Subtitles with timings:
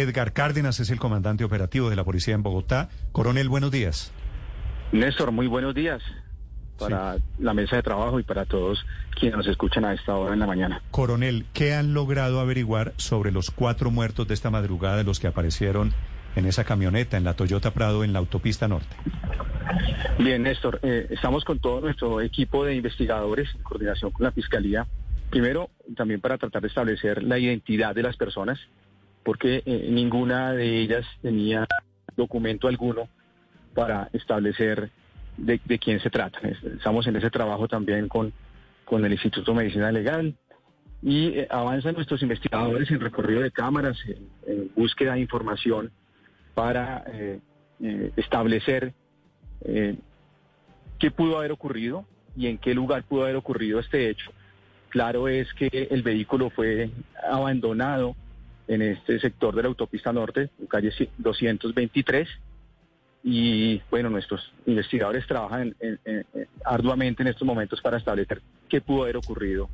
[0.00, 2.88] Edgar Cárdenas es el comandante operativo de la policía en Bogotá.
[3.12, 4.12] Coronel, buenos días.
[4.92, 6.02] Néstor, muy buenos días
[6.78, 8.84] para la mesa de trabajo y para todos
[9.18, 10.80] quienes nos escuchan a esta hora en la mañana.
[10.90, 15.26] Coronel, ¿qué han logrado averiguar sobre los cuatro muertos de esta madrugada de los que
[15.26, 15.92] aparecieron
[16.36, 18.94] en esa camioneta, en la Toyota Prado, en la autopista norte?
[20.18, 24.86] Bien, Néstor, eh, estamos con todo nuestro equipo de investigadores en coordinación con la Fiscalía.
[25.30, 28.58] Primero, también para tratar de establecer la identidad de las personas,
[29.28, 31.66] porque eh, ninguna de ellas tenía
[32.16, 33.10] documento alguno
[33.74, 34.90] para establecer
[35.36, 36.38] de, quién se trata.
[36.78, 38.32] Estamos en ese trabajo también con,
[38.86, 40.34] con el Instituto de Medicina Legal
[41.02, 43.98] y eh, avanzan nuestros investigadores en recorrido de cámaras,
[44.46, 45.92] en, búsqueda de información
[46.54, 47.38] para eh,
[48.16, 48.94] establecer
[50.98, 54.32] qué pudo haber ocurrido y en qué lugar pudo haber ocurrido este hecho.
[54.88, 56.88] Claro es que el vehículo fue
[57.30, 58.16] abandonado
[58.68, 62.28] en este sector de la autopista norte, en calle 223,
[63.24, 65.74] y bueno, nuestros investigadores trabajan
[66.64, 69.68] arduamente en estos momentos para establecer qué pudo haber ocurrido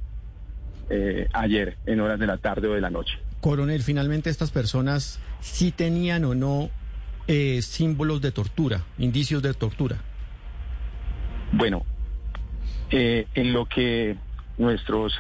[0.91, 3.19] eh, ayer en horas de la tarde o de la noche.
[3.41, 6.71] Coronel, finalmente estas personas sí tenían o no
[7.27, 9.97] eh, símbolos de tortura, indicios de tortura.
[11.53, 11.85] Bueno,
[12.91, 14.17] eh, en lo que
[14.59, 15.19] nuestros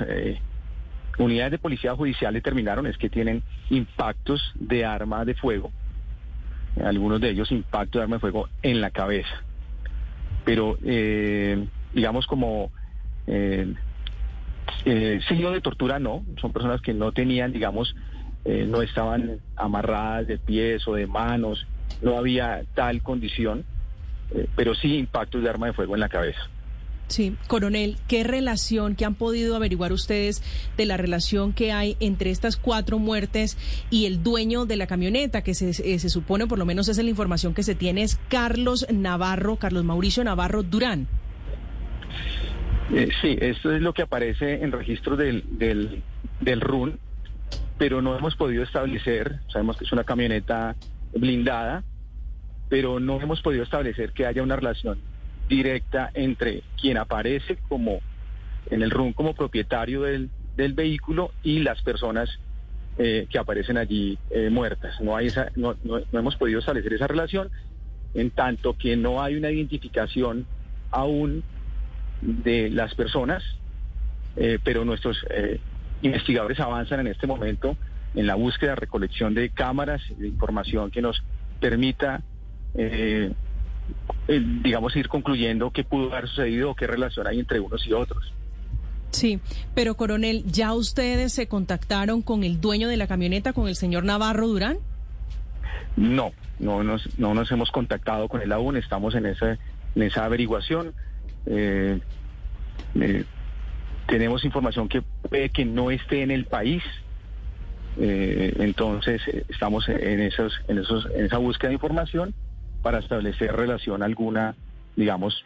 [1.18, 5.70] unidades de policía judicial determinaron es que tienen impactos de arma de fuego
[6.82, 9.42] algunos de ellos impacto de arma de fuego en la cabeza.
[10.44, 12.70] Pero, eh, digamos, como
[13.26, 13.72] eh,
[14.84, 17.94] eh, signo de tortura no, son personas que no tenían, digamos,
[18.44, 21.66] eh, no estaban amarradas de pies o de manos,
[22.02, 23.64] no había tal condición,
[24.56, 26.40] pero sí impactos de arma de fuego en la cabeza.
[27.14, 30.42] Sí, coronel, ¿qué relación, qué han podido averiguar ustedes
[30.76, 33.56] de la relación que hay entre estas cuatro muertes
[33.88, 36.96] y el dueño de la camioneta, que se, eh, se supone, por lo menos es
[36.96, 41.06] la información que se tiene, es Carlos Navarro, Carlos Mauricio Navarro Durán?
[42.92, 46.02] Eh, sí, esto es lo que aparece en registro del, del,
[46.40, 46.98] del RUN,
[47.78, 50.74] pero no hemos podido establecer, sabemos que es una camioneta
[51.12, 51.84] blindada,
[52.68, 55.13] pero no hemos podido establecer que haya una relación
[55.48, 58.00] directa entre quien aparece como
[58.70, 62.38] en el RUN como propietario del, del vehículo y las personas
[62.96, 65.00] eh, que aparecen allí eh, muertas.
[65.00, 67.50] No, hay no, no, hemos podido establecer esa relación,
[68.14, 70.46] en tanto que no hay una identificación
[70.92, 71.42] aún
[72.20, 73.42] de las personas,
[74.36, 75.18] eh, pero nuestros
[76.02, 77.76] investigadores avanzan en este momento
[78.14, 81.20] en la búsqueda, recolección de cámaras, de información que nos
[81.58, 82.22] permita
[84.28, 88.32] digamos, ir concluyendo qué pudo haber sucedido o qué relación hay entre unos y otros.
[89.10, 89.38] Sí,
[89.74, 94.04] pero coronel, ¿ya ustedes se contactaron con el dueño de la camioneta, con el señor
[94.04, 94.78] Navarro Durán?
[95.96, 99.58] No, no nos, no nos hemos contactado con él aún, estamos en esa,
[99.94, 100.94] en esa averiguación.
[101.46, 102.00] Eh,
[102.96, 103.24] eh,
[104.08, 106.82] tenemos información que puede que no esté en el país,
[107.96, 112.34] entonces estamos en, esos, en, esos, en esa búsqueda de información
[112.84, 114.54] para establecer relación alguna,
[114.94, 115.42] digamos,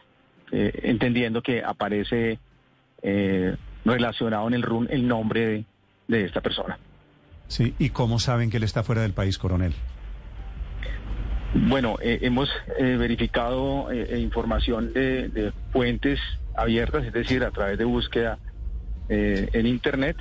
[0.51, 2.41] eh, entendiendo que aparece
[3.01, 3.55] eh,
[3.85, 5.65] relacionado en el RUN el nombre
[6.09, 6.81] de, esta persona.
[7.47, 9.73] Sí, ¿y cómo saben que él está fuera del país, coronel?
[11.55, 16.19] Bueno, eh, hemos verificado información de, de, fuentes
[16.57, 18.39] abiertas, es decir, a través de búsqueda
[19.09, 20.17] en Internet,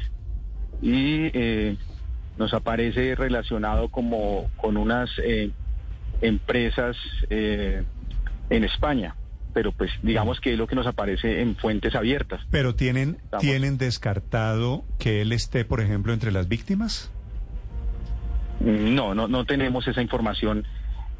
[0.83, 1.31] y
[2.37, 5.09] nos aparece relacionado como con unas
[6.21, 6.97] empresas
[7.29, 7.83] eh,
[8.49, 9.15] en España.
[9.53, 12.41] Pero pues digamos que es lo que nos aparece en fuentes abiertas.
[12.51, 17.11] Pero tienen, ¿tienen descartado que él esté, por ejemplo, entre las víctimas?
[18.59, 20.65] No, no, no tenemos esa información,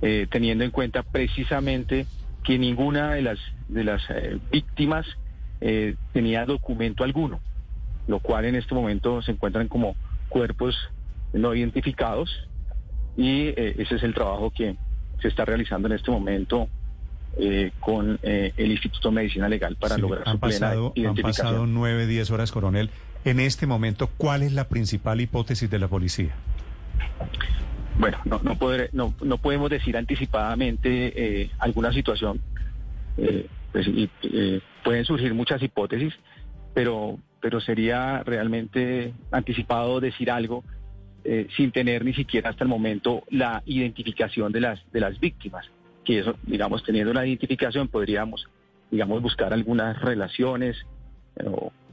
[0.01, 2.05] eh, teniendo en cuenta precisamente
[2.43, 5.05] que ninguna de las de las eh, víctimas
[6.13, 7.39] tenía documento alguno,
[8.07, 9.95] lo cual en este momento se encuentran como
[10.29, 10.75] cuerpos
[11.33, 12.29] no identificados
[13.17, 14.75] y ese es el trabajo que,
[15.21, 16.67] se está realizando en este momento
[17.39, 21.47] eh, con eh, el Instituto de Medicina Legal para lograr su pasado, plena identificación.
[21.47, 22.89] Han pasado nueve, diez horas, coronel.
[23.25, 26.35] En este momento, ¿cuál es la principal hipótesis de la policía?
[27.99, 28.57] Bueno, no, no,
[28.93, 32.41] no, no podemos decir anticipadamente eh, alguna situación.
[33.71, 33.89] Pues,
[34.83, 36.13] pueden surgir muchas hipótesis,
[36.73, 40.63] pero, pero sería realmente anticipado decir algo
[41.29, 45.69] eh, sin tener ni siquiera hasta el momento la identificación de las, de las víctimas.
[46.05, 48.47] Que eso, digamos, teniendo la identificación podríamos,
[48.89, 50.77] digamos, buscar algunas relaciones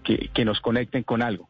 [0.05, 1.49] que, que nos conecten con algo.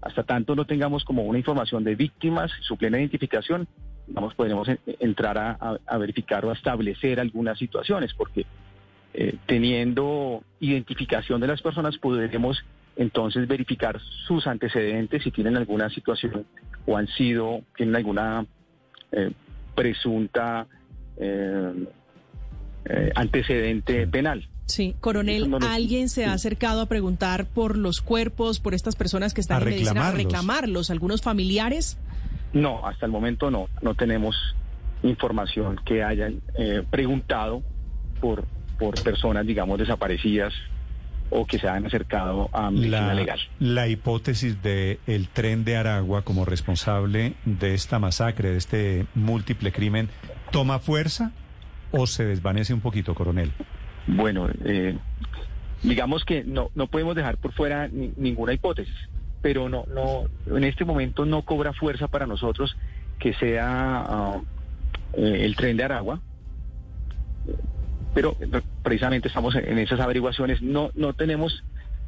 [0.00, 3.66] Hasta tanto no tengamos como una información de víctimas, su plena identificación,
[4.06, 8.46] digamos, podremos entrar a, verificar o a establecer algunas situaciones, porque
[9.14, 12.64] eh, teniendo identificación de las personas podremos
[12.94, 16.46] entonces verificar sus antecedentes si tienen alguna situación
[16.86, 18.46] o han sido, tienen alguna
[19.12, 19.32] eh,
[19.74, 20.66] presunta
[21.16, 21.86] eh,
[23.14, 24.48] antecedente penal.
[24.66, 29.40] Sí, coronel, ¿alguien se ha acercado a preguntar por los cuerpos, por estas personas que
[29.40, 30.90] están en medicina, a reclamarlos?
[30.90, 31.98] ¿Algunos familiares?
[32.52, 34.36] No, hasta el momento no, no tenemos
[35.04, 37.62] información que hayan eh, preguntado
[38.20, 38.44] por,
[38.78, 40.52] por personas, digamos, desaparecidas
[41.30, 43.38] o que se hayan acercado a medicina legal.
[43.58, 49.72] La hipótesis de el tren de Aragua como responsable de esta masacre, de este múltiple
[49.72, 50.08] crimen,
[50.50, 51.32] ¿toma fuerza
[51.90, 53.52] o se desvanece un poquito, coronel?
[54.06, 54.96] Bueno, eh,
[55.82, 58.94] digamos que no, no podemos dejar por fuera ninguna hipótesis,
[59.42, 60.26] pero no, no,
[60.56, 62.76] en este momento no cobra fuerza para nosotros
[63.18, 64.40] que sea ah,
[65.14, 66.20] eh, el tren de Aragua.
[68.16, 68.34] Pero
[68.82, 70.62] precisamente estamos en esas averiguaciones.
[70.62, 71.62] No, no tenemos,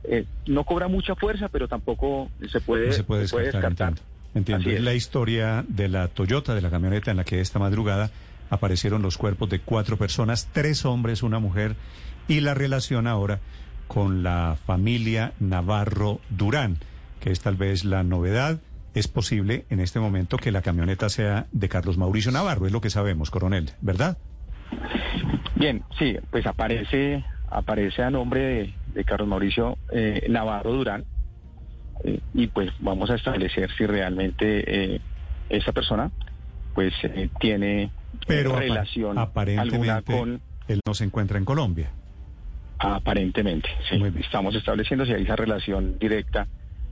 [0.04, 3.92] eh, no cobra mucha fuerza, pero tampoco se puede, se puede descartar.
[4.34, 4.70] Entiendo.
[4.70, 8.10] Es la historia de la Toyota, de la camioneta en la que esta madrugada
[8.48, 11.76] aparecieron los cuerpos de cuatro personas, tres hombres, una mujer,
[12.26, 13.40] y la relación ahora
[13.86, 16.78] con la familia Navarro Durán,
[17.20, 18.60] que es tal vez la novedad.
[18.94, 22.80] Es posible en este momento que la camioneta sea de Carlos Mauricio Navarro, es lo
[22.80, 24.16] que sabemos, coronel, ¿verdad?
[25.54, 31.04] Bien, sí, pues aparece, aparece a nombre de, Carlos Mauricio eh, Navarro Durán,
[32.04, 35.00] eh, y pues vamos a establecer si realmente eh,
[35.48, 36.10] esa persona
[36.74, 36.94] pues
[37.40, 37.90] tiene
[38.26, 40.40] pero relación aparentemente con...
[40.68, 41.90] él no se encuentra en Colombia.
[42.78, 44.00] Aparentemente, sí.
[44.20, 46.46] Estamos estableciendo si hay esa relación directa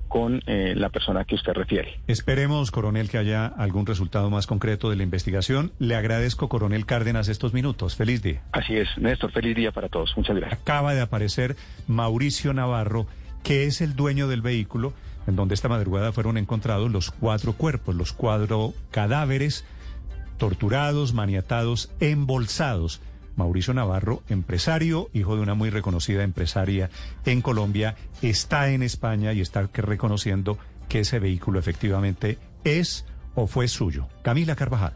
[0.08, 2.00] con eh, la persona que usted refiere.
[2.06, 5.72] Esperemos, coronel, que haya algún resultado más concreto de la investigación.
[5.78, 7.96] Le agradezco, coronel Cárdenas, estos minutos.
[7.96, 8.42] Feliz día.
[8.52, 10.12] Así es, Néstor, feliz día para todos.
[10.16, 10.60] Muchas gracias.
[10.60, 11.56] Acaba de aparecer
[11.86, 13.06] Mauricio Navarro,
[13.42, 14.92] que es el dueño del vehículo
[15.26, 19.64] en donde esta madrugada fueron encontrados los cuatro cuerpos, los cuatro cadáveres
[20.38, 23.00] torturados, maniatados, embolsados.
[23.36, 26.90] Mauricio Navarro, empresario, hijo de una muy reconocida empresaria
[27.24, 33.04] en Colombia, está en España y está reconociendo que ese vehículo efectivamente es
[33.34, 34.08] o fue suyo.
[34.22, 34.94] Camila Carvajal.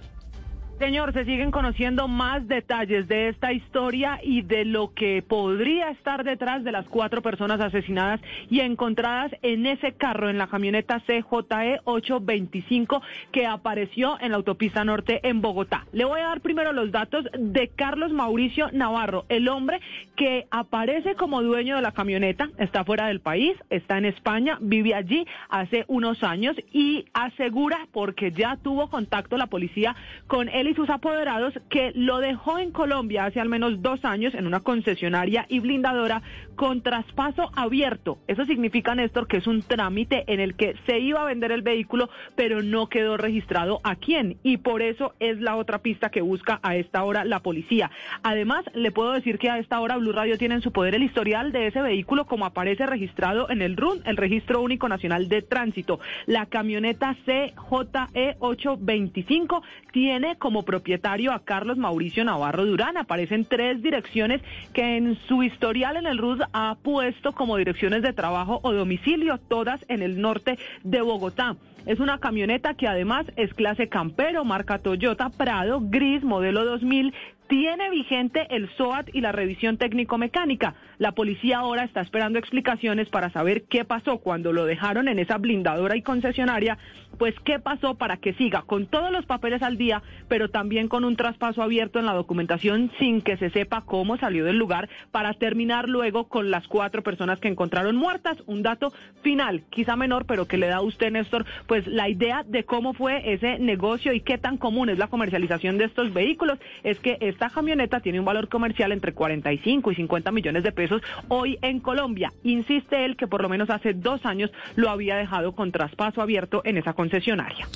[0.80, 6.24] Señor, se siguen conociendo más detalles de esta historia y de lo que podría estar
[6.24, 8.18] detrás de las cuatro personas asesinadas
[8.48, 14.82] y encontradas en ese carro, en la camioneta CJE 825 que apareció en la autopista
[14.82, 15.84] norte en Bogotá.
[15.92, 19.82] Le voy a dar primero los datos de Carlos Mauricio Navarro, el hombre
[20.16, 24.94] que aparece como dueño de la camioneta, está fuera del país, está en España, vive
[24.94, 29.94] allí hace unos años y asegura, porque ya tuvo contacto la policía
[30.26, 34.34] con él y sus apoderados que lo dejó en Colombia hace al menos dos años
[34.34, 36.22] en una concesionaria y blindadora
[36.54, 38.18] con traspaso abierto.
[38.28, 41.62] Eso significa, Néstor, que es un trámite en el que se iba a vender el
[41.62, 44.36] vehículo, pero no quedó registrado a quién.
[44.42, 47.90] Y por eso es la otra pista que busca a esta hora la policía.
[48.22, 51.02] Además, le puedo decir que a esta hora Blue Radio tiene en su poder el
[51.02, 55.42] historial de ese vehículo como aparece registrado en el RUN, el Registro Único Nacional de
[55.42, 55.98] Tránsito.
[56.26, 59.62] La camioneta CJE 825
[59.92, 62.96] tiene como propietario a Carlos Mauricio Navarro Durán.
[62.96, 64.42] Aparecen tres direcciones
[64.72, 69.38] que en su historial en el RUD ha puesto como direcciones de trabajo o domicilio,
[69.38, 71.56] todas en el norte de Bogotá.
[71.86, 77.14] Es una camioneta que además es clase campero, marca Toyota Prado, gris, modelo 2000,
[77.50, 80.76] tiene vigente el SOAT y la revisión técnico-mecánica.
[80.98, 85.36] La policía ahora está esperando explicaciones para saber qué pasó cuando lo dejaron en esa
[85.36, 86.78] blindadora y concesionaria,
[87.20, 91.04] pues qué pasó para que siga con todos los papeles al día, pero también con
[91.04, 95.34] un traspaso abierto en la documentación sin que se sepa cómo salió del lugar para
[95.34, 98.38] terminar luego con las cuatro personas que encontraron muertas.
[98.46, 102.42] Un dato final, quizá menor, pero que le da a usted, Néstor, pues la idea
[102.42, 106.58] de cómo fue ese negocio y qué tan común es la comercialización de estos vehículos.
[106.84, 111.02] Es que esta camioneta tiene un valor comercial entre 45 y 50 millones de pesos
[111.28, 112.32] hoy en Colombia.
[112.44, 116.62] Insiste él que por lo menos hace dos años lo había dejado con traspaso abierto
[116.64, 117.66] en esa concesionaria.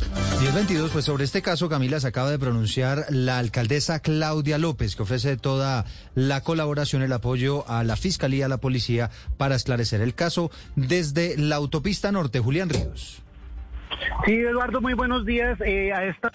[0.41, 5.03] 1022, pues sobre este caso, Camila, se acaba de pronunciar la alcaldesa Claudia López, que
[5.03, 10.15] ofrece toda la colaboración, el apoyo a la Fiscalía, a la Policía, para esclarecer el
[10.15, 12.41] caso desde la autopista norte.
[12.41, 13.23] Julián Ríos.
[14.25, 15.61] Sí, Eduardo, muy buenos días.
[15.61, 16.31] Eh, a esta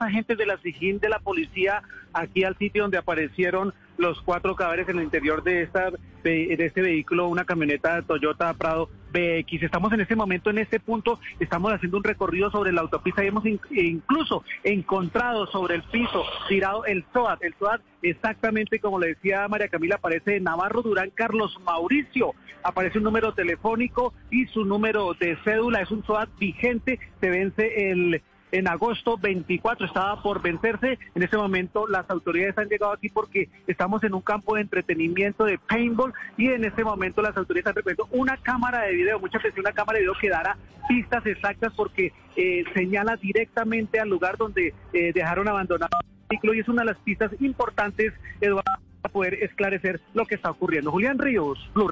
[0.00, 1.82] agentes de la SIGIN de la policía
[2.12, 5.90] aquí al sitio donde aparecieron los cuatro cadáveres en el interior de, esta,
[6.24, 9.62] de este vehículo, una camioneta Toyota Prado BX.
[9.62, 13.28] Estamos en este momento, en este punto, estamos haciendo un recorrido sobre la autopista y
[13.28, 17.42] hemos incluso encontrado sobre el piso tirado el SOAT.
[17.42, 22.34] El SOAT, exactamente como le decía María Camila, aparece Navarro Durán Carlos Mauricio.
[22.64, 25.80] Aparece un número telefónico y su número de cédula.
[25.80, 28.22] Es un SOAT vigente, se vence el
[28.52, 30.98] en agosto 24, estaba por vencerse.
[31.14, 35.44] En este momento las autoridades han llegado aquí porque estamos en un campo de entretenimiento
[35.44, 39.38] de paintball y en este momento las autoridades han recuerdo una cámara de video, mucha
[39.38, 40.56] atención, una cámara de video que dará
[40.88, 46.60] pistas exactas porque eh, señala directamente al lugar donde eh, dejaron abandonado el vehículo y
[46.60, 50.90] es una de las pistas importantes, Eduardo, para poder esclarecer lo que está ocurriendo.
[50.90, 51.90] Julián Ríos, Blue.